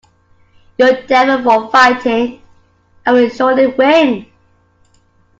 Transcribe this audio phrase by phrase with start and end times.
[0.79, 2.41] You're a devil for fighting,
[3.05, 4.25] and will surely win.